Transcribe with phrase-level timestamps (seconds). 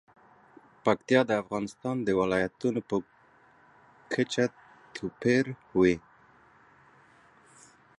[0.85, 2.97] پکتیا د افغانستان د ولایاتو په
[4.13, 4.45] کچه
[4.95, 5.95] توپیر لري.